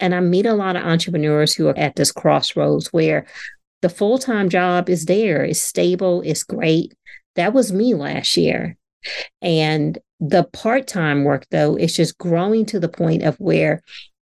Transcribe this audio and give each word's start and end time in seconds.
And 0.00 0.14
I 0.14 0.20
meet 0.20 0.46
a 0.46 0.54
lot 0.54 0.76
of 0.76 0.82
entrepreneurs 0.82 1.54
who 1.54 1.68
are 1.68 1.78
at 1.78 1.96
this 1.96 2.10
crossroads 2.10 2.92
where 2.92 3.26
the 3.82 3.88
full 3.88 4.18
time 4.18 4.48
job 4.48 4.90
is 4.90 5.06
there, 5.06 5.44
it's 5.44 5.60
stable, 5.60 6.22
it's 6.24 6.42
great. 6.42 6.94
That 7.36 7.52
was 7.52 7.72
me 7.72 7.94
last 7.94 8.36
year. 8.36 8.76
And 9.40 9.98
the 10.18 10.44
part 10.44 10.86
time 10.86 11.24
work, 11.24 11.46
though, 11.50 11.76
is 11.76 11.96
just 11.96 12.18
growing 12.18 12.66
to 12.66 12.80
the 12.80 12.88
point 12.88 13.22
of 13.22 13.38
where 13.40 13.82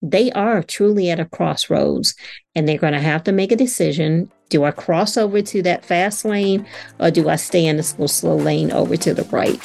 they 0.02 0.30
are 0.32 0.62
truly 0.62 1.10
at 1.10 1.20
a 1.20 1.24
crossroads 1.24 2.14
and 2.54 2.66
they're 2.66 2.78
going 2.78 2.92
to 2.92 3.00
have 3.00 3.24
to 3.24 3.32
make 3.32 3.52
a 3.52 3.56
decision. 3.56 4.30
Do 4.48 4.64
I 4.64 4.70
cross 4.70 5.16
over 5.16 5.42
to 5.42 5.62
that 5.62 5.84
fast 5.84 6.24
lane 6.24 6.66
or 6.98 7.10
do 7.10 7.28
I 7.28 7.36
stay 7.36 7.66
in 7.66 7.76
the 7.76 7.82
slow, 7.82 8.06
slow 8.06 8.36
lane 8.36 8.72
over 8.72 8.96
to 8.96 9.14
the 9.14 9.24
right? 9.24 9.60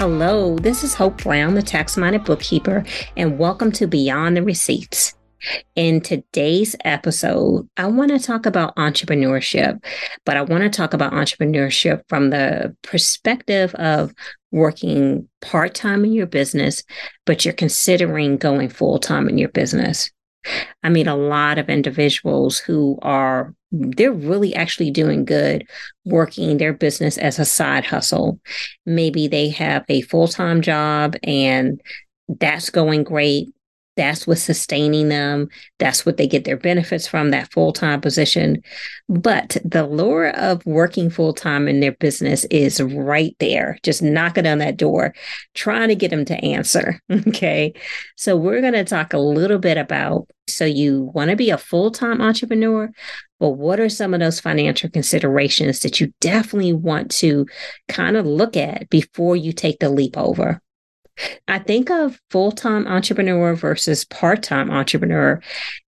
Hello, 0.00 0.56
this 0.56 0.82
is 0.82 0.94
Hope 0.94 1.22
Brown, 1.22 1.52
the 1.52 1.60
tax 1.60 1.98
minded 1.98 2.24
bookkeeper, 2.24 2.86
and 3.18 3.38
welcome 3.38 3.70
to 3.72 3.86
Beyond 3.86 4.34
the 4.34 4.42
Receipts. 4.42 5.12
In 5.76 6.00
today's 6.00 6.74
episode, 6.86 7.68
I 7.76 7.86
want 7.88 8.10
to 8.10 8.18
talk 8.18 8.46
about 8.46 8.74
entrepreneurship, 8.76 9.84
but 10.24 10.38
I 10.38 10.40
want 10.40 10.62
to 10.62 10.70
talk 10.70 10.94
about 10.94 11.12
entrepreneurship 11.12 12.00
from 12.08 12.30
the 12.30 12.74
perspective 12.82 13.74
of 13.74 14.14
working 14.50 15.28
part 15.42 15.74
time 15.74 16.06
in 16.06 16.14
your 16.14 16.26
business, 16.26 16.82
but 17.26 17.44
you're 17.44 17.52
considering 17.52 18.38
going 18.38 18.70
full 18.70 19.00
time 19.00 19.28
in 19.28 19.36
your 19.36 19.50
business. 19.50 20.10
I 20.82 20.88
meet 20.88 21.06
a 21.06 21.14
lot 21.14 21.58
of 21.58 21.68
individuals 21.68 22.58
who 22.58 22.98
are 23.02 23.54
they're 23.72 24.12
really 24.12 24.54
actually 24.54 24.90
doing 24.90 25.24
good 25.24 25.66
working 26.04 26.56
their 26.56 26.72
business 26.72 27.16
as 27.18 27.38
a 27.38 27.44
side 27.44 27.84
hustle. 27.84 28.40
Maybe 28.84 29.28
they 29.28 29.48
have 29.50 29.84
a 29.88 30.00
full-time 30.02 30.60
job 30.60 31.14
and 31.22 31.80
that's 32.40 32.70
going 32.70 33.04
great 33.04 33.48
that's 34.00 34.26
what's 34.26 34.40
sustaining 34.40 35.10
them. 35.10 35.50
That's 35.78 36.06
what 36.06 36.16
they 36.16 36.26
get 36.26 36.44
their 36.44 36.56
benefits 36.56 37.06
from 37.06 37.32
that 37.32 37.52
full 37.52 37.70
time 37.70 38.00
position. 38.00 38.62
But 39.10 39.58
the 39.62 39.86
lure 39.86 40.30
of 40.30 40.64
working 40.64 41.10
full 41.10 41.34
time 41.34 41.68
in 41.68 41.80
their 41.80 41.92
business 41.92 42.46
is 42.46 42.80
right 42.80 43.36
there, 43.40 43.78
just 43.82 44.02
knocking 44.02 44.46
on 44.46 44.56
that 44.56 44.78
door, 44.78 45.14
trying 45.54 45.88
to 45.88 45.94
get 45.94 46.10
them 46.10 46.24
to 46.24 46.44
answer. 46.44 46.98
Okay. 47.30 47.74
So 48.16 48.36
we're 48.36 48.62
going 48.62 48.72
to 48.72 48.84
talk 48.84 49.12
a 49.12 49.18
little 49.18 49.58
bit 49.58 49.76
about 49.76 50.26
so 50.48 50.64
you 50.64 51.10
want 51.14 51.30
to 51.30 51.36
be 51.36 51.50
a 51.50 51.58
full 51.58 51.90
time 51.90 52.20
entrepreneur, 52.20 52.90
but 53.38 53.50
what 53.50 53.78
are 53.78 53.88
some 53.90 54.14
of 54.14 54.20
those 54.20 54.40
financial 54.40 54.90
considerations 54.90 55.80
that 55.80 56.00
you 56.00 56.12
definitely 56.20 56.72
want 56.72 57.10
to 57.12 57.46
kind 57.88 58.16
of 58.16 58.26
look 58.26 58.56
at 58.56 58.88
before 58.88 59.36
you 59.36 59.52
take 59.52 59.78
the 59.78 59.90
leap 59.90 60.16
over? 60.16 60.60
I 61.48 61.58
think 61.58 61.90
of 61.90 62.20
full 62.30 62.52
time 62.52 62.86
entrepreneur 62.86 63.54
versus 63.54 64.04
part 64.04 64.42
time 64.42 64.70
entrepreneur 64.70 65.40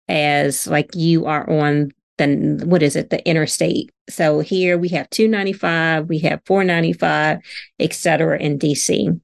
as 0.08 0.66
like 0.66 0.94
you 0.94 1.27
are 1.27 1.48
on 1.48 1.92
the 2.19 2.62
what 2.64 2.83
is 2.83 2.97
it? 2.97 3.11
The 3.11 3.27
interstate. 3.27 3.91
So 4.11 4.41
here 4.41 4.77
we 4.78 4.89
have 4.91 5.08
295 5.11 6.08
we 6.08 6.19
have 6.20 6.41
495 6.47 7.39
et 7.78 7.92
cetera 7.92 8.39
in 8.39 8.58
dc 8.58 9.20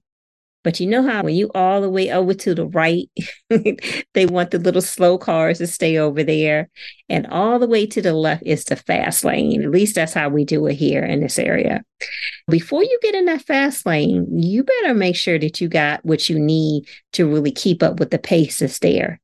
but 0.69 0.81
you 0.81 0.87
know 0.87 1.03
how 1.03 1.23
when 1.23 1.35
you 1.35 1.51
all 1.55 1.81
the 1.81 1.89
way 1.89 2.13
over 2.13 2.35
to 2.35 2.55
the 2.55 2.67
right, 2.67 3.09
they 4.13 4.27
want 4.27 4.51
the 4.51 4.59
little 4.59 4.83
slow 4.83 5.17
cars 5.17 5.57
to 5.57 5.67
stay 5.67 5.97
over 5.97 6.23
there. 6.23 6.69
And 7.09 7.27
all 7.29 7.59
the 7.59 7.67
way 7.67 7.87
to 7.87 8.03
the 8.03 8.13
left 8.13 8.43
is 8.45 8.65
the 8.65 8.77
fast 8.77 9.25
lane. 9.25 9.63
At 9.63 9.71
least 9.71 9.95
that's 9.95 10.13
how 10.13 10.29
we 10.29 10.45
do 10.45 10.67
it 10.67 10.75
here 10.75 11.03
in 11.03 11.21
this 11.21 11.39
area. 11.39 11.83
Before 12.51 12.83
you 12.83 12.99
get 13.01 13.15
in 13.15 13.25
that 13.25 13.47
fast 13.47 13.87
lane, 13.87 14.27
you 14.39 14.63
better 14.63 14.93
make 14.93 15.17
sure 15.17 15.39
that 15.39 15.59
you 15.59 15.69
got 15.69 16.05
what 16.05 16.29
you 16.29 16.39
need 16.39 16.85
to 17.15 17.27
really 17.27 17.51
keep 17.51 17.83
up 17.83 17.99
with 17.99 18.11
the 18.11 18.19
pace 18.19 18.59
that's 18.59 18.81
there. 18.81 19.23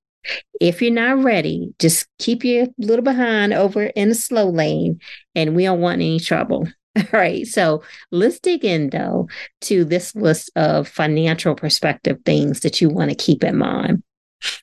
If 0.63 0.81
you're 0.81 0.93
not 0.93 1.23
ready, 1.23 1.75
just 1.79 2.07
keep 2.19 2.43
your 2.43 2.69
little 2.79 3.05
behind 3.05 3.53
over 3.53 3.83
in 3.85 4.09
the 4.09 4.15
slow 4.15 4.49
lane, 4.49 4.99
and 5.35 5.55
we 5.55 5.65
don't 5.65 5.83
want 5.83 5.97
any 5.97 6.21
trouble. 6.21 6.69
All 6.97 7.03
right. 7.13 7.47
So 7.47 7.83
let's 8.11 8.39
dig 8.39 8.65
in 8.65 8.91
though 8.91 9.29
to 9.63 9.85
this 9.85 10.15
list 10.15 10.51
of 10.57 10.89
financial 10.89 11.55
perspective 11.55 12.19
things 12.25 12.61
that 12.61 12.81
you 12.81 12.89
want 12.89 13.11
to 13.11 13.17
keep 13.17 13.43
in 13.45 13.57
mind. 13.57 14.03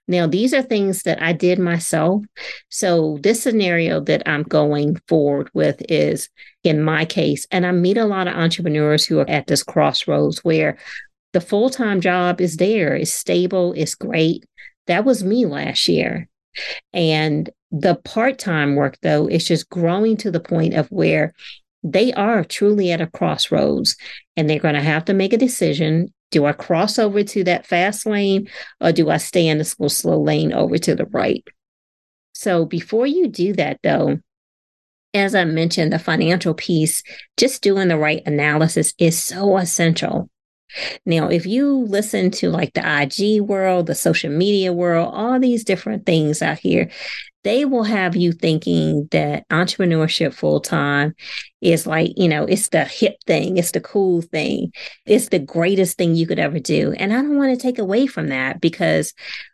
Now, 0.08 0.28
these 0.28 0.54
are 0.54 0.62
things 0.62 1.04
that 1.04 1.22
I 1.22 1.34
did 1.34 1.60
myself. 1.60 2.24
So, 2.70 3.18
this 3.24 3.42
scenario 3.42 4.00
that 4.02 4.22
I'm 4.28 4.44
going 4.44 4.98
forward 5.08 5.50
with 5.54 5.82
is 5.90 6.30
in 6.64 6.84
my 6.84 7.06
case, 7.06 7.48
and 7.52 7.66
I 7.66 7.72
meet 7.72 7.98
a 7.98 8.06
lot 8.06 8.28
of 8.28 8.36
entrepreneurs 8.36 9.06
who 9.06 9.20
are 9.20 9.30
at 9.30 9.48
this 9.48 9.64
crossroads 9.64 10.44
where 10.44 10.78
the 11.34 11.42
full 11.42 11.70
time 11.70 12.02
job 12.02 12.42
is 12.42 12.58
there, 12.58 12.96
it's 12.96 13.14
stable, 13.14 13.74
it's 13.76 13.96
great. 13.96 14.46
That 14.88 15.06
was 15.06 15.24
me 15.24 15.46
last 15.46 15.88
year. 15.88 16.28
And 16.94 17.50
the 17.72 17.96
part 17.96 18.38
time 18.38 18.76
work, 18.76 18.98
though, 19.02 19.28
is 19.28 19.48
just 19.48 19.70
growing 19.70 20.18
to 20.18 20.32
the 20.32 20.42
point 20.42 20.74
of 20.74 20.88
where 20.92 21.34
they 21.84 22.14
are 22.14 22.44
truly 22.44 22.92
at 22.92 23.02
a 23.02 23.08
crossroads 23.08 23.96
and 24.38 24.50
they're 24.50 24.60
going 24.60 24.76
to 24.76 24.82
have 24.82 25.06
to 25.06 25.14
make 25.14 25.34
a 25.34 25.38
decision. 25.38 26.14
Do 26.30 26.46
I 26.46 26.54
cross 26.54 27.00
over 27.00 27.24
to 27.24 27.44
that 27.46 27.66
fast 27.66 28.06
lane 28.06 28.48
or 28.80 28.92
do 28.92 29.10
I 29.10 29.18
stay 29.18 29.48
in 29.48 29.58
the 29.58 29.66
slow, 29.66 29.88
slow 29.88 30.22
lane 30.22 30.54
over 30.54 30.78
to 30.78 30.96
the 30.96 31.06
right? 31.06 31.44
So 32.34 32.66
before 32.66 33.06
you 33.08 33.28
do 33.28 33.54
that, 33.54 33.80
though, 33.84 34.20
as 35.14 35.36
I 35.36 35.44
mentioned, 35.44 35.92
the 35.92 36.00
financial 36.00 36.54
piece, 36.54 37.04
just 37.38 37.62
doing 37.62 37.90
the 37.90 37.98
right 37.98 38.24
analysis 38.26 38.94
is 38.98 39.22
so 39.22 39.58
essential. 39.58 40.30
Now, 41.06 41.28
if 41.28 41.46
you 41.46 41.80
listen 41.80 42.32
to 42.32 42.50
like 42.50 42.74
the 42.74 43.02
IG 43.04 43.42
world, 43.42 43.88
the 43.88 43.96
social 43.96 44.32
media 44.32 44.72
world, 44.72 45.14
all 45.14 45.40
these 45.40 45.66
different 45.66 46.06
things 46.06 46.42
out 46.42 46.60
here, 46.60 46.90
they 47.44 47.66
will 47.66 47.84
have 47.84 48.16
you 48.16 48.32
thinking 48.32 49.08
that 49.12 49.48
entrepreneurship 49.50 50.34
full 50.34 50.60
time 50.60 51.16
is 51.62 51.86
like, 51.88 52.12
you 52.18 52.28
know, 52.28 52.44
it's 52.44 52.70
the 52.70 52.86
hip 52.86 53.16
thing, 53.26 53.58
it's 53.58 53.72
the 53.72 53.82
cool 53.82 54.22
thing, 54.22 54.72
it's 55.06 55.30
the 55.30 55.40
greatest 55.40 55.98
thing 55.98 56.16
you 56.16 56.28
could 56.28 56.40
ever 56.40 56.60
do. 56.60 56.94
And 56.94 57.14
I 57.14 57.18
don't 57.18 57.38
want 57.38 57.52
to 57.52 57.62
take 57.62 57.80
away 57.80 58.08
from 58.08 58.28
that 58.28 58.62
because 58.62 59.14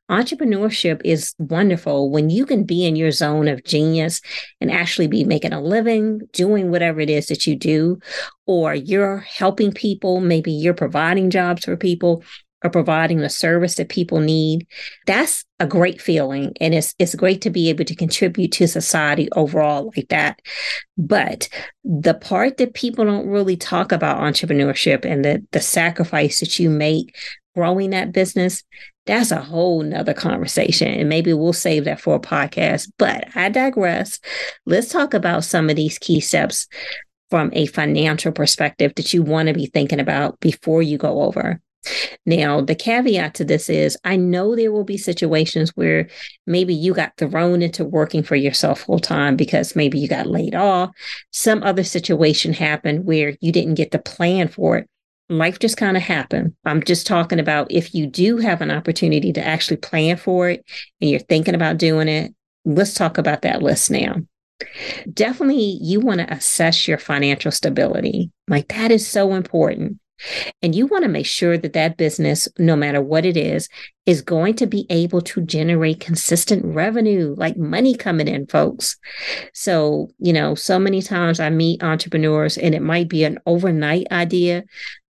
entrepreneurship 0.09 1.01
is 1.03 1.33
wonderful 1.37 2.09
when 2.09 2.29
you 2.29 2.45
can 2.45 2.63
be 2.63 2.85
in 2.85 2.95
your 2.95 3.11
zone 3.11 3.47
of 3.47 3.63
genius 3.63 4.21
and 4.61 4.71
actually 4.71 5.07
be 5.07 5.23
making 5.23 5.53
a 5.53 5.61
living, 5.61 6.21
doing 6.31 6.71
whatever 6.71 6.99
it 7.01 7.09
is 7.09 7.27
that 7.27 7.45
you 7.45 7.55
do, 7.55 7.99
or 8.45 8.73
you're 8.73 9.17
helping 9.19 9.71
people, 9.71 10.21
maybe 10.21 10.51
you're 10.51 10.73
providing 10.73 11.29
jobs 11.29 11.65
for 11.65 11.75
people 11.75 12.23
or 12.63 12.69
providing 12.69 13.19
the 13.19 13.29
service 13.29 13.75
that 13.75 13.89
people 13.89 14.19
need. 14.19 14.67
That's 15.05 15.45
a 15.59 15.67
great 15.67 16.01
feeling. 16.01 16.53
And 16.59 16.73
it's 16.73 16.95
it's 16.99 17.15
great 17.15 17.41
to 17.41 17.49
be 17.49 17.69
able 17.69 17.85
to 17.85 17.95
contribute 17.95 18.51
to 18.53 18.67
society 18.67 19.29
overall 19.33 19.91
like 19.95 20.09
that. 20.09 20.41
But 20.97 21.49
the 21.83 22.13
part 22.13 22.57
that 22.57 22.73
people 22.73 23.05
don't 23.05 23.27
really 23.27 23.57
talk 23.57 23.91
about 23.91 24.19
entrepreneurship 24.19 25.05
and 25.05 25.23
the 25.23 25.45
the 25.51 25.61
sacrifice 25.61 26.39
that 26.39 26.59
you 26.59 26.69
make 26.69 27.15
growing 27.55 27.89
that 27.91 28.11
business, 28.11 28.63
that's 29.05 29.31
a 29.31 29.41
whole 29.41 29.81
nother 29.81 30.13
conversation. 30.13 30.87
And 30.87 31.09
maybe 31.09 31.33
we'll 31.33 31.53
save 31.53 31.85
that 31.85 32.01
for 32.01 32.15
a 32.15 32.19
podcast. 32.19 32.91
But 32.97 33.27
I 33.35 33.49
digress. 33.49 34.19
Let's 34.65 34.89
talk 34.89 35.13
about 35.13 35.43
some 35.43 35.69
of 35.69 35.75
these 35.75 35.97
key 35.97 36.19
steps 36.19 36.67
from 37.29 37.49
a 37.53 37.65
financial 37.65 38.31
perspective 38.31 38.93
that 38.95 39.13
you 39.13 39.21
want 39.21 39.47
to 39.47 39.53
be 39.53 39.65
thinking 39.65 39.99
about 39.99 40.39
before 40.39 40.81
you 40.81 40.97
go 40.97 41.23
over. 41.23 41.59
Now, 42.25 42.61
the 42.61 42.75
caveat 42.75 43.35
to 43.35 43.45
this 43.45 43.69
is 43.69 43.97
I 44.03 44.17
know 44.17 44.55
there 44.55 44.71
will 44.71 44.83
be 44.83 44.97
situations 44.97 45.71
where 45.75 46.09
maybe 46.45 46.73
you 46.73 46.93
got 46.93 47.15
thrown 47.17 47.61
into 47.61 47.85
working 47.85 48.23
for 48.23 48.35
yourself 48.35 48.81
full 48.81 48.99
time 48.99 49.35
because 49.35 49.75
maybe 49.75 49.99
you 49.99 50.07
got 50.07 50.27
laid 50.27 50.55
off. 50.55 50.91
Some 51.31 51.63
other 51.63 51.83
situation 51.83 52.53
happened 52.53 53.05
where 53.05 53.37
you 53.39 53.51
didn't 53.51 53.75
get 53.75 53.91
to 53.91 53.99
plan 53.99 54.47
for 54.47 54.77
it. 54.77 54.89
Life 55.29 55.59
just 55.59 55.77
kind 55.77 55.97
of 55.97 56.03
happened. 56.03 56.53
I'm 56.65 56.83
just 56.83 57.07
talking 57.07 57.39
about 57.39 57.71
if 57.71 57.93
you 57.93 58.07
do 58.07 58.37
have 58.37 58.61
an 58.61 58.71
opportunity 58.71 59.33
to 59.33 59.45
actually 59.45 59.77
plan 59.77 60.17
for 60.17 60.49
it 60.49 60.65
and 61.01 61.09
you're 61.09 61.19
thinking 61.19 61.55
about 61.55 61.77
doing 61.77 62.07
it, 62.07 62.33
let's 62.65 62.93
talk 62.93 63.17
about 63.17 63.41
that 63.41 63.61
list 63.61 63.91
now. 63.91 64.15
Definitely, 65.13 65.79
you 65.81 65.99
want 65.99 66.19
to 66.21 66.33
assess 66.33 66.87
your 66.87 66.97
financial 66.97 67.51
stability. 67.51 68.31
Like 68.47 68.69
that 68.69 68.91
is 68.91 69.07
so 69.07 69.33
important. 69.33 69.99
And 70.61 70.73
you 70.73 70.87
want 70.87 71.03
to 71.03 71.09
make 71.09 71.25
sure 71.25 71.57
that 71.57 71.73
that 71.73 71.97
business, 71.97 72.47
no 72.57 72.75
matter 72.75 73.01
what 73.01 73.25
it 73.25 73.37
is, 73.37 73.69
is 74.05 74.21
going 74.21 74.55
to 74.55 74.65
be 74.65 74.85
able 74.89 75.21
to 75.21 75.41
generate 75.41 75.99
consistent 75.99 76.63
revenue, 76.65 77.35
like 77.37 77.57
money 77.57 77.95
coming 77.95 78.27
in, 78.27 78.47
folks. 78.47 78.97
So, 79.53 80.09
you 80.19 80.33
know, 80.33 80.55
so 80.55 80.79
many 80.79 81.01
times 81.01 81.39
I 81.39 81.49
meet 81.49 81.83
entrepreneurs 81.83 82.57
and 82.57 82.73
it 82.73 82.81
might 82.81 83.09
be 83.09 83.23
an 83.23 83.37
overnight 83.45 84.07
idea, 84.11 84.63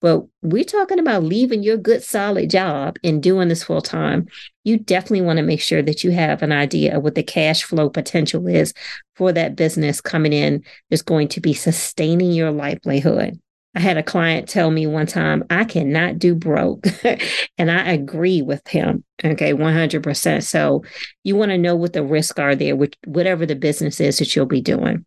but 0.00 0.22
we're 0.42 0.64
talking 0.64 0.98
about 0.98 1.22
leaving 1.22 1.62
your 1.62 1.78
good, 1.78 2.02
solid 2.02 2.50
job 2.50 2.98
and 3.02 3.22
doing 3.22 3.48
this 3.48 3.64
full 3.64 3.80
time. 3.80 4.28
You 4.62 4.78
definitely 4.78 5.22
want 5.22 5.38
to 5.38 5.42
make 5.42 5.62
sure 5.62 5.80
that 5.80 6.04
you 6.04 6.10
have 6.10 6.42
an 6.42 6.52
idea 6.52 6.96
of 6.96 7.02
what 7.02 7.14
the 7.14 7.22
cash 7.22 7.64
flow 7.64 7.88
potential 7.88 8.46
is 8.46 8.74
for 9.16 9.32
that 9.32 9.56
business 9.56 10.02
coming 10.02 10.34
in 10.34 10.62
that's 10.90 11.02
going 11.02 11.28
to 11.28 11.40
be 11.40 11.54
sustaining 11.54 12.32
your 12.32 12.50
livelihood. 12.50 13.40
I 13.74 13.80
had 13.80 13.96
a 13.96 14.02
client 14.02 14.48
tell 14.48 14.70
me 14.70 14.86
one 14.86 15.06
time, 15.06 15.44
I 15.50 15.64
cannot 15.64 16.18
do 16.18 16.34
broke. 16.34 16.86
and 17.58 17.70
I 17.70 17.92
agree 17.92 18.40
with 18.40 18.66
him. 18.68 19.04
Okay, 19.24 19.52
100%. 19.52 20.42
So 20.42 20.84
you 21.24 21.36
want 21.36 21.50
to 21.50 21.58
know 21.58 21.74
what 21.74 21.92
the 21.92 22.04
risks 22.04 22.38
are 22.38 22.54
there, 22.54 22.76
with 22.76 22.94
whatever 23.04 23.46
the 23.46 23.56
business 23.56 24.00
is 24.00 24.18
that 24.18 24.34
you'll 24.34 24.46
be 24.46 24.60
doing. 24.60 25.04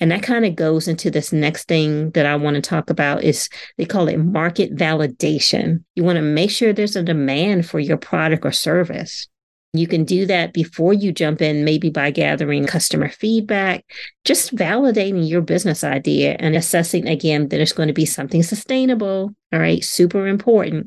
And 0.00 0.10
that 0.10 0.22
kind 0.22 0.44
of 0.44 0.56
goes 0.56 0.88
into 0.88 1.10
this 1.10 1.32
next 1.32 1.68
thing 1.68 2.10
that 2.10 2.26
I 2.26 2.36
want 2.36 2.56
to 2.56 2.60
talk 2.60 2.90
about 2.90 3.24
is 3.24 3.48
they 3.78 3.86
call 3.86 4.08
it 4.08 4.18
market 4.18 4.74
validation. 4.74 5.84
You 5.94 6.04
want 6.04 6.16
to 6.16 6.22
make 6.22 6.50
sure 6.50 6.72
there's 6.72 6.96
a 6.96 7.02
demand 7.02 7.66
for 7.66 7.80
your 7.80 7.96
product 7.96 8.44
or 8.44 8.52
service. 8.52 9.26
You 9.74 9.88
can 9.88 10.04
do 10.04 10.24
that 10.26 10.52
before 10.52 10.94
you 10.94 11.10
jump 11.10 11.42
in, 11.42 11.64
maybe 11.64 11.90
by 11.90 12.12
gathering 12.12 12.64
customer 12.64 13.08
feedback, 13.08 13.84
just 14.24 14.54
validating 14.54 15.28
your 15.28 15.40
business 15.40 15.82
idea 15.82 16.36
and 16.38 16.54
assessing 16.54 17.08
again 17.08 17.48
that 17.48 17.60
it's 17.60 17.72
going 17.72 17.88
to 17.88 17.92
be 17.92 18.06
something 18.06 18.44
sustainable. 18.44 19.34
All 19.52 19.58
right, 19.58 19.82
super 19.82 20.28
important. 20.28 20.86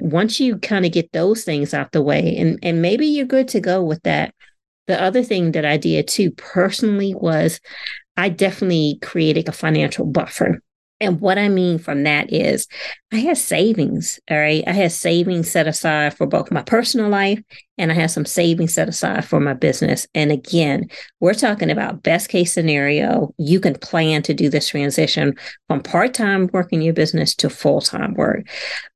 Once 0.00 0.40
you 0.40 0.58
kind 0.58 0.84
of 0.84 0.90
get 0.90 1.12
those 1.12 1.44
things 1.44 1.72
out 1.72 1.92
the 1.92 2.02
way, 2.02 2.36
and, 2.36 2.58
and 2.64 2.82
maybe 2.82 3.06
you're 3.06 3.26
good 3.26 3.46
to 3.48 3.60
go 3.60 3.80
with 3.80 4.02
that. 4.02 4.34
The 4.88 5.00
other 5.00 5.22
thing 5.22 5.52
that 5.52 5.64
I 5.64 5.76
did 5.76 6.08
too 6.08 6.32
personally 6.32 7.14
was 7.14 7.60
I 8.16 8.28
definitely 8.28 8.98
created 9.02 9.48
a 9.48 9.52
financial 9.52 10.04
buffer. 10.04 10.60
And 11.00 11.20
what 11.20 11.38
I 11.38 11.48
mean 11.48 11.78
from 11.78 12.02
that 12.02 12.30
is 12.32 12.68
I 13.12 13.16
had 13.16 13.38
savings. 13.38 14.20
All 14.30 14.38
right. 14.38 14.62
I 14.66 14.72
had 14.72 14.92
savings 14.92 15.50
set 15.50 15.66
aside 15.66 16.14
for 16.14 16.26
both 16.26 16.50
my 16.50 16.62
personal 16.62 17.08
life 17.08 17.40
and 17.78 17.90
I 17.90 17.94
had 17.94 18.10
some 18.10 18.26
savings 18.26 18.74
set 18.74 18.88
aside 18.88 19.24
for 19.24 19.40
my 19.40 19.54
business. 19.54 20.06
And 20.14 20.30
again, 20.30 20.88
we're 21.18 21.32
talking 21.32 21.70
about 21.70 22.02
best 22.02 22.28
case 22.28 22.52
scenario. 22.52 23.34
You 23.38 23.58
can 23.60 23.74
plan 23.74 24.22
to 24.22 24.34
do 24.34 24.50
this 24.50 24.68
transition 24.68 25.34
from 25.66 25.80
part 25.80 26.12
time 26.12 26.48
work 26.52 26.72
in 26.72 26.82
your 26.82 26.94
business 26.94 27.34
to 27.36 27.48
full 27.48 27.80
time 27.80 28.14
work. 28.14 28.46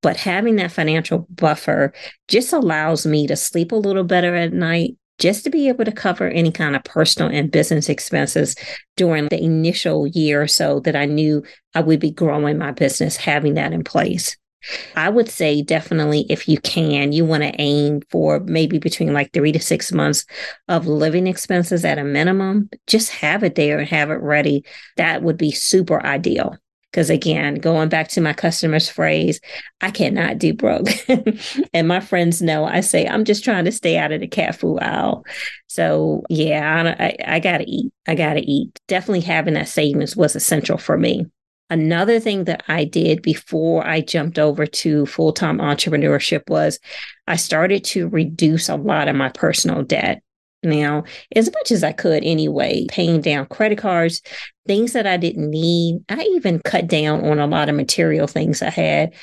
But 0.03 0.19
having 0.19 0.57
that 0.57 0.73
financial 0.73 1.27
buffer 1.31 1.95
just 2.29 2.53
allows 2.53 3.07
me 3.07 3.27
to 3.27 3.37
sleep 3.37 3.73
a 3.73 3.77
little 3.77 4.05
better 4.05 4.35
at 4.35 4.53
night 4.53 4.97
just 5.19 5.45
to 5.45 5.51
be 5.51 5.69
able 5.69 5.85
to 5.85 5.93
cover 5.93 6.29
any 6.29 6.51
kind 6.51 6.77
of 6.77 6.85
personal 6.85 7.31
and 7.31 7.51
business 7.51 7.89
expenses 7.89 8.57
during 8.97 9.29
the 9.29 9.43
initial 9.43 10.07
year 10.07 10.43
or 10.43 10.49
so 10.49 10.81
that 10.81 10.97
I 10.97 11.07
knew 11.07 11.43
I 11.75 11.81
would 11.81 12.01
be 12.01 12.11
growing 12.11 12.59
my 12.59 12.73
business, 12.73 13.17
having 13.17 13.55
that 13.55 13.73
in 13.73 13.85
place. 13.85 14.37
I 14.97 15.11
would 15.11 15.29
say 15.29 15.63
definitely 15.63 16.27
if 16.31 16.49
you 16.49 16.59
can, 16.59 17.13
you 17.13 17.25
want 17.25 17.43
to 17.43 17.61
aim 17.61 18.01
for 18.11 18.41
maybe 18.41 18.79
between 18.79 19.13
like 19.13 19.33
three 19.33 19.53
to 19.53 19.61
six 19.61 19.93
months 19.93 20.25
of 20.69 20.87
living 20.87 21.27
expenses 21.27 21.85
at 21.85 21.99
a 21.99 22.05
minimum. 22.05 22.71
Just 22.87 23.11
have 23.11 23.43
it 23.45 23.57
there 23.57 23.79
and 23.79 23.89
have 23.89 24.11
it 24.11 24.15
ready. 24.15 24.65
That 24.97 25.23
would 25.23 25.37
be 25.37 25.51
super 25.51 26.05
ideal. 26.05 26.57
Because 26.95 27.11
again, 27.11 27.57
going 27.57 27.89
back 27.89 28.07
to 28.11 28.21
my 28.21 28.33
customer's 28.33 28.89
phrase, 28.89 29.41
I 29.81 29.91
cannot 29.91 30.39
do 30.39 30.55
broke. 30.55 30.87
and 31.75 31.89
my 31.89 31.99
friends 31.99 32.41
know 32.41 32.65
I 32.65 32.83
say, 32.83 33.05
I'm 33.05 33.25
just 33.25 33.43
trying 33.43 33.65
to 33.65 33.73
stay 33.73 33.99
out 33.99 34.13
of 34.13 34.21
the 34.21 34.29
cat 34.29 34.55
food 34.55 34.79
aisle. 34.79 35.25
So 35.67 36.23
yeah, 36.29 36.95
I, 36.97 37.05
I, 37.05 37.17
I 37.37 37.41
got 37.41 37.59
to 37.59 37.69
eat. 37.69 37.93
I 38.07 38.15
got 38.15 38.35
to 38.35 38.49
eat. 38.49 38.79
Definitely 38.87 39.23
having 39.23 39.55
that 39.55 39.67
savings 39.67 40.15
was 40.15 40.37
essential 40.37 40.79
for 40.79 40.97
me. 40.97 41.27
Another 41.69 42.21
thing 42.21 42.45
that 42.45 42.63
I 42.69 42.85
did 42.85 43.23
before 43.23 43.85
I 43.85 44.01
jumped 44.01 44.39
over 44.39 44.65
to 44.65 45.05
full 45.07 45.33
time 45.33 45.59
entrepreneurship 45.59 46.49
was 46.49 46.79
I 47.27 47.35
started 47.35 47.83
to 47.87 48.09
reduce 48.09 48.69
a 48.69 48.77
lot 48.77 49.09
of 49.09 49.17
my 49.17 49.31
personal 49.31 49.83
debt 49.83 50.23
now 50.65 51.05
as 51.35 51.53
much 51.53 51.71
as 51.71 51.85
I 51.85 51.93
could 51.93 52.25
anyway, 52.25 52.87
paying 52.89 53.21
down 53.21 53.47
credit 53.47 53.79
cards, 53.79 54.23
things 54.67 54.93
that 54.93 55.07
I 55.07 55.17
didn't 55.17 55.51
need. 55.51 56.05
I 56.09 56.23
even 56.23 56.61
cut 56.61 56.87
down 56.87 57.25
on 57.25 57.39
a 57.39 57.47
lot 57.47 57.69
of 57.69 57.75
material 57.75 58.27
things 58.27 58.63
I 58.63 58.71
had 58.71 59.15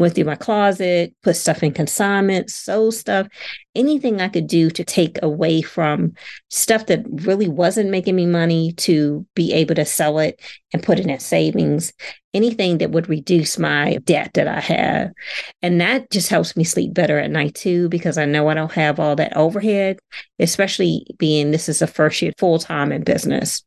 went 0.00 0.14
through 0.14 0.24
my 0.24 0.34
closet, 0.34 1.14
put 1.22 1.36
stuff 1.36 1.62
in 1.62 1.72
consignment, 1.72 2.50
sold 2.50 2.94
stuff, 2.94 3.28
anything 3.74 4.20
I 4.20 4.28
could 4.28 4.46
do 4.46 4.70
to 4.70 4.82
take 4.82 5.18
away 5.22 5.60
from 5.60 6.14
stuff 6.48 6.86
that 6.86 7.04
really 7.06 7.48
wasn't 7.48 7.90
making 7.90 8.16
me 8.16 8.26
money 8.26 8.72
to 8.72 9.26
be 9.34 9.52
able 9.52 9.74
to 9.74 9.84
sell 9.84 10.18
it 10.18 10.40
and 10.72 10.82
put 10.82 10.98
it 10.98 11.06
in 11.06 11.18
savings, 11.20 11.92
anything 12.32 12.78
that 12.78 12.92
would 12.92 13.10
reduce 13.10 13.58
my 13.58 13.98
debt 14.04 14.30
that 14.34 14.48
I 14.48 14.60
have. 14.60 15.12
And 15.60 15.80
that 15.80 16.10
just 16.10 16.30
helps 16.30 16.56
me 16.56 16.64
sleep 16.64 16.94
better 16.94 17.18
at 17.18 17.30
night 17.30 17.54
too, 17.54 17.90
because 17.90 18.16
I 18.16 18.24
know 18.24 18.48
I 18.48 18.54
don't 18.54 18.72
have 18.72 18.98
all 18.98 19.16
that 19.16 19.36
overhead, 19.36 19.98
especially 20.38 21.06
being 21.18 21.50
this 21.50 21.68
is 21.68 21.80
the 21.80 21.86
first 21.86 22.22
year 22.22 22.32
full 22.38 22.58
time 22.58 22.90
in 22.90 23.04
business. 23.04 23.62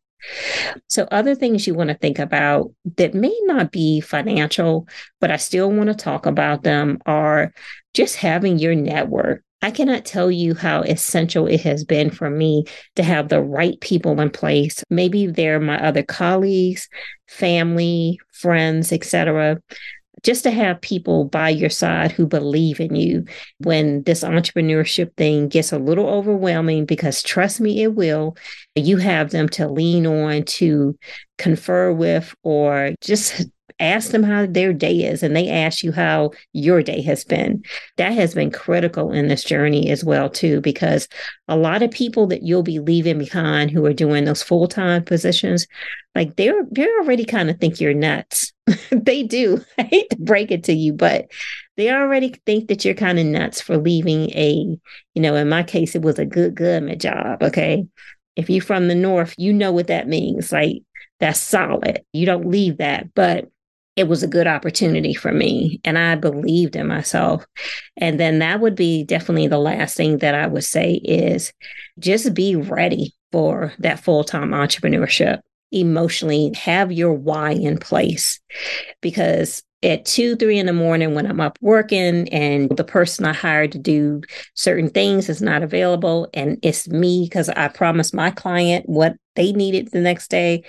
So, 0.87 1.07
other 1.11 1.35
things 1.35 1.67
you 1.67 1.73
want 1.73 1.89
to 1.89 1.97
think 1.97 2.19
about 2.19 2.71
that 2.97 3.13
may 3.13 3.35
not 3.43 3.71
be 3.71 3.99
financial, 3.99 4.87
but 5.19 5.31
I 5.31 5.37
still 5.37 5.71
want 5.71 5.89
to 5.89 5.95
talk 5.95 6.25
about 6.25 6.63
them 6.63 6.99
are 7.05 7.53
just 7.93 8.15
having 8.15 8.59
your 8.59 8.75
network. 8.75 9.43
I 9.61 9.71
cannot 9.71 10.03
tell 10.03 10.29
you 10.29 10.55
how 10.55 10.81
essential 10.81 11.47
it 11.47 11.61
has 11.61 11.85
been 11.85 12.09
for 12.09 12.29
me 12.29 12.65
to 12.97 13.03
have 13.03 13.29
the 13.29 13.41
right 13.41 13.79
people 13.79 14.19
in 14.19 14.29
place. 14.29 14.83
Maybe 14.89 15.27
they're 15.27 15.59
my 15.59 15.81
other 15.81 16.03
colleagues, 16.03 16.89
family, 17.27 18.19
friends, 18.33 18.91
etc 18.91 19.61
just 20.21 20.43
to 20.43 20.51
have 20.51 20.79
people 20.79 21.25
by 21.25 21.49
your 21.49 21.69
side 21.69 22.11
who 22.11 22.25
believe 22.27 22.79
in 22.79 22.95
you 22.95 23.25
when 23.57 24.03
this 24.03 24.23
entrepreneurship 24.23 25.13
thing 25.15 25.47
gets 25.47 25.73
a 25.73 25.79
little 25.79 26.07
overwhelming, 26.07 26.85
because 26.85 27.23
trust 27.23 27.59
me, 27.59 27.81
it 27.83 27.95
will. 27.95 28.37
You 28.75 28.97
have 28.97 29.31
them 29.31 29.49
to 29.49 29.67
lean 29.67 30.05
on, 30.05 30.43
to 30.43 30.97
confer 31.37 31.91
with, 31.91 32.33
or 32.43 32.91
just 33.01 33.47
ask 33.79 34.11
them 34.11 34.23
how 34.23 34.45
their 34.45 34.73
day 34.73 35.03
is 35.03 35.23
and 35.23 35.35
they 35.35 35.49
ask 35.49 35.83
you 35.83 35.91
how 35.91 36.31
your 36.53 36.81
day 36.83 37.01
has 37.01 37.23
been. 37.23 37.63
That 37.97 38.13
has 38.13 38.33
been 38.33 38.51
critical 38.51 39.11
in 39.11 39.27
this 39.27 39.43
journey 39.43 39.89
as 39.89 40.03
well 40.03 40.29
too 40.29 40.61
because 40.61 41.07
a 41.47 41.57
lot 41.57 41.83
of 41.83 41.91
people 41.91 42.27
that 42.27 42.43
you'll 42.43 42.63
be 42.63 42.79
leaving 42.79 43.17
behind 43.17 43.71
who 43.71 43.85
are 43.85 43.93
doing 43.93 44.25
those 44.25 44.43
full-time 44.43 45.03
positions 45.03 45.67
like 46.15 46.35
they're 46.35 46.63
they're 46.71 46.99
already 47.01 47.25
kind 47.25 47.49
of 47.49 47.59
think 47.59 47.79
you're 47.79 47.93
nuts. 47.93 48.51
They 48.91 49.23
do. 49.23 49.63
I 49.77 49.83
hate 49.83 50.09
to 50.11 50.17
break 50.17 50.51
it 50.51 50.63
to 50.65 50.73
you 50.73 50.93
but 50.93 51.27
they 51.75 51.91
already 51.91 52.35
think 52.45 52.67
that 52.67 52.85
you're 52.85 52.93
kind 52.93 53.19
of 53.19 53.25
nuts 53.25 53.59
for 53.59 53.77
leaving 53.77 54.29
a 54.31 54.77
you 55.13 55.21
know 55.21 55.35
in 55.35 55.49
my 55.49 55.63
case 55.63 55.95
it 55.95 56.01
was 56.01 56.19
a 56.19 56.25
good 56.25 56.55
government 56.55 57.01
job 57.01 57.41
okay? 57.41 57.85
If 58.35 58.49
you're 58.49 58.63
from 58.63 58.87
the 58.87 58.95
north 58.95 59.35
you 59.37 59.53
know 59.53 59.71
what 59.71 59.87
that 59.87 60.07
means 60.07 60.51
like 60.51 60.83
that's 61.19 61.39
solid. 61.39 62.03
You 62.13 62.25
don't 62.25 62.49
leave 62.49 62.77
that 62.77 63.13
but 63.13 63.49
it 63.95 64.07
was 64.07 64.23
a 64.23 64.27
good 64.27 64.47
opportunity 64.47 65.13
for 65.13 65.31
me 65.31 65.79
and 65.85 65.97
I 65.97 66.15
believed 66.15 66.75
in 66.75 66.87
myself. 66.87 67.45
And 67.97 68.19
then 68.19 68.39
that 68.39 68.59
would 68.59 68.75
be 68.75 69.03
definitely 69.03 69.47
the 69.47 69.59
last 69.59 69.95
thing 69.95 70.17
that 70.19 70.35
I 70.35 70.47
would 70.47 70.63
say 70.63 70.93
is 70.93 71.53
just 71.99 72.33
be 72.33 72.55
ready 72.55 73.13
for 73.31 73.73
that 73.79 73.99
full 73.99 74.23
time 74.23 74.51
entrepreneurship. 74.51 75.39
Emotionally, 75.71 76.53
have 76.55 76.91
your 76.91 77.13
why 77.13 77.51
in 77.51 77.79
place 77.79 78.39
because 79.01 79.63
at 79.81 80.05
two, 80.05 80.35
three 80.35 80.57
in 80.57 80.65
the 80.65 80.73
morning 80.73 81.13
when 81.13 81.25
I'm 81.25 81.41
up 81.41 81.57
working 81.61 82.29
and 82.29 82.69
the 82.69 82.83
person 82.83 83.25
I 83.25 83.33
hired 83.33 83.71
to 83.73 83.79
do 83.79 84.21
certain 84.53 84.89
things 84.89 85.29
is 85.29 85.41
not 85.41 85.61
available 85.61 86.29
and 86.33 86.57
it's 86.61 86.87
me 86.87 87.25
because 87.25 87.49
I 87.49 87.67
promised 87.67 88.13
my 88.13 88.31
client 88.31 88.87
what 88.87 89.15
they 89.35 89.51
needed 89.51 89.91
the 89.91 89.99
next 89.99 90.29
day 90.29 90.63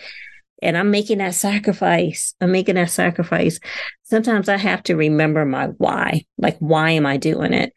and 0.64 0.76
I'm 0.76 0.90
making 0.90 1.18
that 1.18 1.34
sacrifice. 1.34 2.34
I'm 2.40 2.50
making 2.50 2.74
that 2.74 2.90
sacrifice. 2.90 3.60
Sometimes 4.02 4.48
I 4.48 4.56
have 4.56 4.82
to 4.84 4.96
remember 4.96 5.44
my 5.44 5.66
why. 5.78 6.24
Like, 6.38 6.56
why 6.58 6.90
am 6.90 7.06
I 7.06 7.18
doing 7.18 7.52
it? 7.52 7.72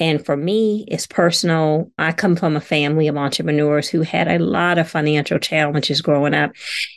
And 0.00 0.24
for 0.24 0.36
me, 0.36 0.84
it's 0.88 1.06
personal. 1.06 1.92
I 1.96 2.12
come 2.12 2.34
from 2.34 2.56
a 2.56 2.60
family 2.60 3.06
of 3.08 3.16
entrepreneurs 3.16 3.88
who 3.88 4.02
had 4.02 4.26
a 4.26 4.38
lot 4.38 4.78
of 4.78 4.90
financial 4.90 5.38
challenges 5.38 6.00
growing 6.00 6.34
up, 6.34 6.52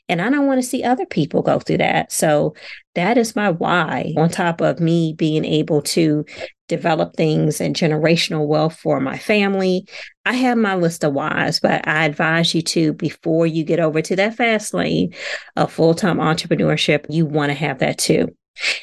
and 0.10 0.22
I 0.22 0.30
don't 0.30 0.48
want 0.48 0.62
to 0.62 0.68
see 0.68 0.84
other 0.84 1.06
people 1.06 1.42
go 1.42 1.60
through 1.60 1.78
that. 1.80 2.12
So 2.12 2.56
that 2.96 3.18
is 3.18 3.36
my 3.36 3.52
why, 3.52 4.14
on 4.18 4.30
top 4.30 4.62
of 4.62 4.80
me 4.80 5.14
being 5.14 5.46
able 5.46 5.82
to 5.84 6.26
develop 6.68 7.16
things 7.16 7.62
and 7.62 7.76
generational 7.76 8.48
wealth 8.48 8.78
for 8.78 9.00
my 9.00 9.18
family. 9.18 9.88
I 10.26 10.34
have 10.34 10.58
my 10.58 10.76
list 10.76 11.04
of 11.04 11.14
whys, 11.14 11.60
but 11.60 11.88
I 11.88 12.06
advise 12.06 12.56
you 12.56 12.62
to, 12.64 12.94
before 12.94 13.46
you 13.46 13.64
get 13.64 13.80
over 13.80 14.02
to 14.02 14.16
that 14.16 14.36
fast 14.36 14.74
lane 14.74 15.14
of 15.56 15.72
full 15.72 15.94
time 15.94 16.18
entrepreneurship, 16.18 17.06
you 17.10 17.26
want 17.26 17.50
to 17.52 17.54
have 17.54 17.80
that 17.80 17.98
too. 17.98 18.36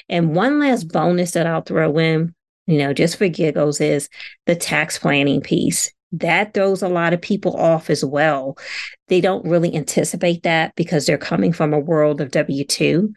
And 0.09 0.35
one 0.35 0.59
last 0.59 0.89
bonus 0.89 1.33
that 1.33 1.47
I'll 1.47 1.62
throw 1.62 1.99
in, 1.99 2.35
you 2.67 2.79
know, 2.79 2.93
just 2.93 3.17
for 3.17 3.29
giggles, 3.29 3.81
is 3.81 4.09
the 4.47 4.55
tax 4.55 4.99
planning 4.99 5.41
piece. 5.41 5.93
That 6.12 6.52
throws 6.52 6.83
a 6.83 6.88
lot 6.88 7.14
of 7.14 7.21
people 7.21 7.57
off 7.57 7.88
as 7.88 8.04
well. 8.04 8.59
They 9.09 9.21
don't 9.21 9.45
really 9.47 9.75
anticipate 9.75 10.42
that 10.42 10.75
because 10.76 11.07
they're 11.07 11.19
coming 11.19 11.52
from 11.52 11.73
a 11.73 11.81
world 11.81 12.21
of 12.21 12.31
W 12.31 12.64
2. 12.64 13.12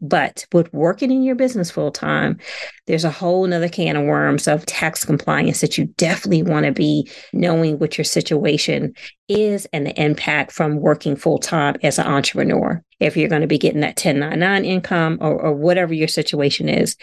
But 0.00 0.46
with 0.52 0.72
working 0.72 1.10
in 1.10 1.22
your 1.22 1.34
business 1.34 1.70
full 1.70 1.90
time, 1.90 2.38
there's 2.86 3.04
a 3.04 3.10
whole 3.10 3.46
nother 3.46 3.68
can 3.68 3.96
of 3.96 4.04
worms 4.04 4.48
of 4.48 4.66
tax 4.66 5.04
compliance 5.04 5.60
that 5.60 5.78
you 5.78 5.86
definitely 5.96 6.42
want 6.42 6.66
to 6.66 6.72
be 6.72 7.10
knowing 7.32 7.78
what 7.78 7.98
your 7.98 8.04
situation 8.04 8.94
is 9.28 9.66
and 9.72 9.86
the 9.86 10.02
impact 10.02 10.52
from 10.52 10.80
working 10.80 11.16
full 11.16 11.38
time 11.38 11.76
as 11.82 11.98
an 11.98 12.06
entrepreneur. 12.06 12.82
If 12.98 13.16
you're 13.16 13.28
going 13.28 13.42
to 13.42 13.46
be 13.46 13.58
getting 13.58 13.80
that 13.80 14.02
1099 14.02 14.64
income 14.64 15.18
or, 15.20 15.40
or 15.40 15.54
whatever 15.54 15.94
your 15.94 16.08
situation 16.08 16.68
is, 16.68 16.96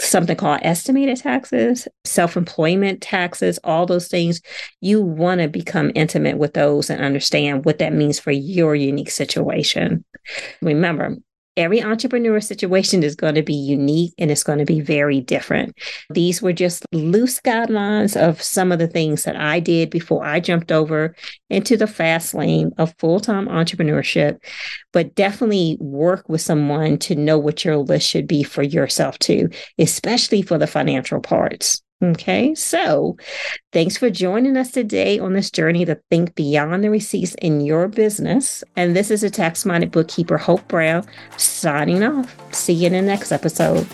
something 0.00 0.36
called 0.36 0.60
estimated 0.62 1.18
taxes, 1.18 1.86
self 2.04 2.36
employment 2.36 3.00
taxes, 3.00 3.58
all 3.64 3.86
those 3.86 4.08
things. 4.08 4.40
You 4.80 5.02
want 5.02 5.40
to 5.40 5.48
become 5.48 5.92
intimate 5.94 6.38
with 6.38 6.54
those 6.54 6.90
and 6.90 7.00
understand 7.02 7.64
what 7.64 7.78
that 7.78 7.92
means 7.92 8.18
for 8.18 8.32
your 8.32 8.74
unique 8.74 9.10
situation. 9.10 10.04
Remember, 10.62 11.16
every 11.56 11.82
entrepreneur 11.82 12.40
situation 12.40 13.02
is 13.02 13.14
going 13.14 13.36
to 13.36 13.42
be 13.42 13.54
unique 13.54 14.12
and 14.18 14.30
it's 14.30 14.42
going 14.42 14.58
to 14.58 14.64
be 14.64 14.80
very 14.80 15.20
different. 15.20 15.76
These 16.10 16.42
were 16.42 16.52
just 16.52 16.84
loose 16.92 17.40
guidelines 17.40 18.20
of 18.20 18.42
some 18.42 18.72
of 18.72 18.78
the 18.78 18.88
things 18.88 19.24
that 19.24 19.36
I 19.36 19.60
did 19.60 19.90
before 19.90 20.24
I 20.24 20.40
jumped 20.40 20.72
over 20.72 21.14
into 21.50 21.76
the 21.76 21.86
fast 21.86 22.34
lane 22.34 22.72
of 22.78 22.94
full 22.98 23.20
time 23.20 23.46
entrepreneurship. 23.46 24.38
But 24.92 25.14
definitely 25.14 25.76
work 25.80 26.28
with 26.28 26.40
someone 26.40 26.98
to 26.98 27.14
know 27.14 27.38
what 27.38 27.64
your 27.64 27.76
list 27.76 28.08
should 28.08 28.26
be 28.26 28.42
for 28.42 28.62
yourself, 28.62 29.18
too, 29.18 29.50
especially 29.78 30.42
for 30.42 30.58
the 30.58 30.66
financial 30.66 31.20
parts. 31.20 31.83
Okay, 32.02 32.54
so 32.54 33.16
thanks 33.72 33.96
for 33.96 34.10
joining 34.10 34.56
us 34.56 34.72
today 34.72 35.18
on 35.18 35.32
this 35.32 35.50
journey 35.50 35.84
to 35.84 35.98
think 36.10 36.34
beyond 36.34 36.82
the 36.82 36.90
receipts 36.90 37.34
in 37.36 37.60
your 37.60 37.88
business. 37.88 38.64
And 38.76 38.96
this 38.96 39.10
is 39.10 39.22
a 39.22 39.30
tax 39.30 39.64
minded 39.64 39.92
bookkeeper, 39.92 40.36
Hope 40.36 40.66
Brown, 40.68 41.06
signing 41.36 42.02
off. 42.02 42.36
See 42.52 42.72
you 42.72 42.88
in 42.88 42.92
the 42.92 43.02
next 43.02 43.32
episode. 43.32 43.86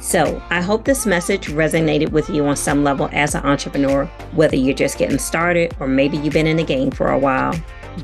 So, 0.00 0.42
I 0.48 0.62
hope 0.62 0.86
this 0.86 1.04
message 1.04 1.48
resonated 1.48 2.12
with 2.12 2.30
you 2.30 2.46
on 2.46 2.56
some 2.56 2.82
level 2.82 3.10
as 3.12 3.34
an 3.34 3.44
entrepreneur, 3.44 4.06
whether 4.32 4.56
you're 4.56 4.74
just 4.74 4.96
getting 4.96 5.18
started 5.18 5.76
or 5.80 5.86
maybe 5.86 6.16
you've 6.16 6.32
been 6.32 6.46
in 6.46 6.56
the 6.56 6.64
game 6.64 6.90
for 6.90 7.10
a 7.10 7.18
while. 7.18 7.54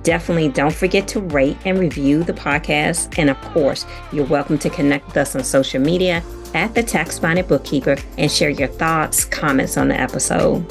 Definitely 0.03 0.49
don't 0.49 0.75
forget 0.75 1.07
to 1.09 1.21
rate 1.21 1.57
and 1.65 1.79
review 1.79 2.23
the 2.25 2.33
podcast. 2.33 3.19
And 3.19 3.31
of 3.31 3.41
course, 3.41 3.87
you're 4.13 4.27
welcome 4.27 4.59
to 4.59 4.71
connect 4.71 5.07
with 5.07 5.17
us 5.17 5.37
on 5.37 5.45
social 5.45 5.81
media 5.81 6.23
at 6.55 6.75
the 6.75 6.83
Tax 6.83 7.21
Minded 7.23 7.49
Bookkeeper 7.49 7.97
and 8.19 8.31
share 8.31 8.51
your 8.51 8.69
thoughts, 8.69 9.25
comments 9.25 9.77
on 9.77 9.89
the 9.89 10.01
episode. 10.01 10.65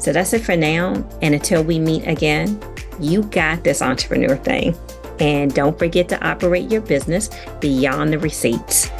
So 0.00 0.12
that's 0.12 0.32
it 0.32 0.42
for 0.44 0.56
now. 0.56 0.94
And 1.22 1.34
until 1.34 1.62
we 1.62 1.78
meet 1.78 2.06
again, 2.06 2.60
you 3.00 3.22
got 3.24 3.64
this 3.64 3.82
entrepreneur 3.82 4.36
thing. 4.36 4.76
And 5.20 5.52
don't 5.52 5.78
forget 5.78 6.08
to 6.10 6.26
operate 6.26 6.70
your 6.70 6.80
business 6.80 7.30
beyond 7.60 8.12
the 8.12 8.18
receipts. 8.18 8.90